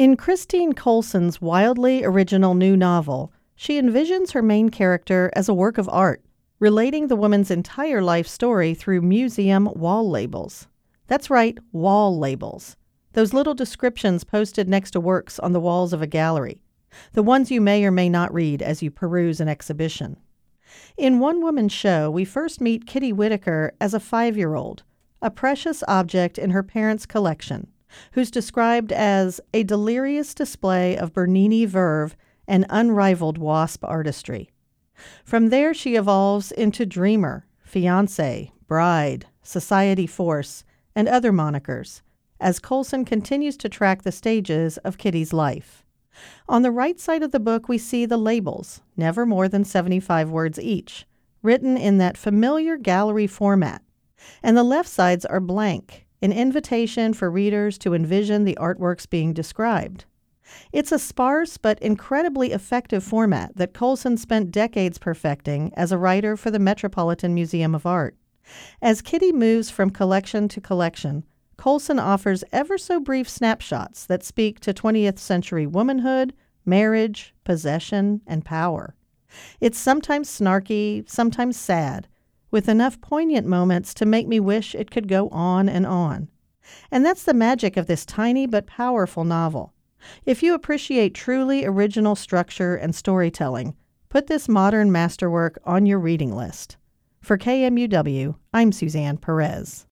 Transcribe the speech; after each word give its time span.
In 0.00 0.16
Christine 0.16 0.72
Coulson's 0.72 1.42
wildly 1.42 2.04
original 2.04 2.54
new 2.54 2.74
novel, 2.74 3.34
she 3.54 3.78
envisions 3.78 4.32
her 4.32 4.40
main 4.40 4.70
character 4.70 5.30
as 5.36 5.46
a 5.46 5.52
work 5.52 5.76
of 5.76 5.90
art, 5.90 6.24
relating 6.58 7.08
the 7.08 7.16
woman's 7.16 7.50
entire 7.50 8.00
life 8.00 8.26
story 8.26 8.72
through 8.72 9.02
museum 9.02 9.66
wall 9.74 10.08
labels. 10.08 10.68
That's 11.06 11.28
right, 11.28 11.58
wall 11.70 12.18
labels. 12.18 12.78
Those 13.12 13.34
little 13.34 13.52
descriptions 13.52 14.24
posted 14.24 14.70
next 14.70 14.92
to 14.92 15.00
works 15.00 15.38
on 15.38 15.52
the 15.52 15.60
walls 15.60 15.92
of 15.92 16.00
a 16.00 16.06
gallery, 16.06 16.62
the 17.12 17.22
ones 17.22 17.50
you 17.50 17.60
may 17.60 17.84
or 17.84 17.90
may 17.90 18.08
not 18.08 18.32
read 18.32 18.62
as 18.62 18.82
you 18.82 18.90
peruse 18.90 19.38
an 19.38 19.48
exhibition. 19.48 20.16
In 20.96 21.18
One 21.18 21.42
Woman 21.42 21.68
Show, 21.68 22.10
we 22.10 22.24
first 22.24 22.58
meet 22.58 22.86
Kitty 22.86 23.12
Whitaker 23.12 23.74
as 23.82 23.92
a 23.92 24.00
five 24.00 24.38
year 24.38 24.54
old, 24.54 24.82
a 25.20 25.30
precious 25.30 25.84
object 25.86 26.38
in 26.38 26.52
her 26.52 26.62
parents' 26.62 27.04
collection, 27.04 27.66
who's 28.12 28.30
described 28.30 28.92
as 28.92 29.40
a 29.52 29.62
delirious 29.64 30.34
display 30.34 30.96
of 30.96 31.12
Bernini 31.12 31.64
verve 31.64 32.16
and 32.46 32.66
unrivaled 32.68 33.38
wasp 33.38 33.84
artistry. 33.84 34.50
From 35.24 35.48
there, 35.48 35.72
she 35.72 35.96
evolves 35.96 36.52
into 36.52 36.84
dreamer, 36.84 37.46
fiance, 37.62 38.52
bride, 38.66 39.26
society 39.42 40.06
force, 40.06 40.64
and 40.94 41.08
other 41.08 41.32
monikers 41.32 42.02
as 42.40 42.58
Coulson 42.58 43.04
continues 43.04 43.56
to 43.58 43.68
track 43.68 44.02
the 44.02 44.12
stages 44.12 44.78
of 44.78 44.98
Kitty's 44.98 45.32
life. 45.32 45.84
On 46.48 46.62
the 46.62 46.70
right 46.70 46.98
side 46.98 47.22
of 47.22 47.32
the 47.32 47.40
book, 47.40 47.68
we 47.68 47.78
see 47.78 48.06
the 48.06 48.16
labels, 48.16 48.80
never 48.96 49.24
more 49.24 49.48
than 49.48 49.64
75 49.64 50.30
words 50.30 50.58
each, 50.58 51.06
written 51.42 51.76
in 51.76 51.98
that 51.98 52.16
familiar 52.16 52.76
gallery 52.76 53.26
format. 53.26 53.82
And 54.42 54.56
the 54.56 54.62
left 54.62 54.88
sides 54.88 55.24
are 55.24 55.40
blank, 55.40 56.06
an 56.22 56.32
invitation 56.32 57.12
for 57.12 57.30
readers 57.30 57.78
to 57.78 57.94
envision 57.94 58.44
the 58.44 58.58
artworks 58.60 59.08
being 59.08 59.32
described. 59.32 60.04
It's 60.72 60.92
a 60.92 60.98
sparse 60.98 61.56
but 61.56 61.78
incredibly 61.80 62.52
effective 62.52 63.04
format 63.04 63.56
that 63.56 63.72
Coulson 63.74 64.16
spent 64.16 64.50
decades 64.50 64.98
perfecting 64.98 65.72
as 65.76 65.92
a 65.92 65.98
writer 65.98 66.36
for 66.36 66.50
the 66.50 66.58
Metropolitan 66.58 67.34
Museum 67.34 67.74
of 67.74 67.86
Art. 67.86 68.16
As 68.82 69.02
Kitty 69.02 69.32
moves 69.32 69.70
from 69.70 69.90
collection 69.90 70.48
to 70.48 70.60
collection, 70.60 71.24
Coulson 71.56 71.98
offers 71.98 72.42
ever 72.52 72.78
so 72.78 72.98
brief 72.98 73.28
snapshots 73.28 74.06
that 74.06 74.24
speak 74.24 74.60
to 74.60 74.72
20th 74.72 75.18
century 75.18 75.66
womanhood, 75.66 76.32
marriage, 76.64 77.34
possession, 77.44 78.22
and 78.26 78.44
power. 78.44 78.94
It's 79.60 79.78
sometimes 79.78 80.28
snarky, 80.28 81.08
sometimes 81.08 81.56
sad, 81.56 82.08
with 82.50 82.68
enough 82.68 83.00
poignant 83.00 83.46
moments 83.46 83.94
to 83.94 84.06
make 84.06 84.26
me 84.26 84.40
wish 84.40 84.74
it 84.74 84.90
could 84.90 85.08
go 85.08 85.28
on 85.28 85.68
and 85.68 85.86
on. 85.86 86.28
And 86.90 87.04
that's 87.04 87.24
the 87.24 87.34
magic 87.34 87.76
of 87.76 87.86
this 87.86 88.04
tiny 88.06 88.46
but 88.46 88.66
powerful 88.66 89.24
novel. 89.24 89.72
If 90.24 90.42
you 90.42 90.54
appreciate 90.54 91.14
truly 91.14 91.64
original 91.64 92.14
structure 92.14 92.74
and 92.74 92.94
storytelling, 92.94 93.74
put 94.08 94.26
this 94.26 94.48
modern 94.48 94.90
masterwork 94.90 95.58
on 95.64 95.86
your 95.86 95.98
reading 95.98 96.34
list. 96.34 96.76
For 97.20 97.36
KMUW, 97.36 98.34
I'm 98.54 98.72
Suzanne 98.72 99.18
Perez. 99.18 99.86